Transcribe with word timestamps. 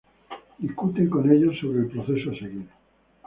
Discuten 0.57 1.09
con 1.11 1.29
ellos 1.31 1.59
sobre 1.59 1.81
el 1.81 1.89
proceso 1.89 2.31
a 2.31 2.39
seguir. 2.39 2.65